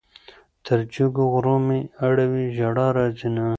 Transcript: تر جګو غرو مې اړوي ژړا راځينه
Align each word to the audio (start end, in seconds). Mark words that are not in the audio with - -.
تر 0.65 0.79
جګو 0.93 1.23
غرو 1.33 1.55
مې 1.65 1.79
اړوي 2.05 2.45
ژړا 2.57 2.87
راځينه 2.97 3.45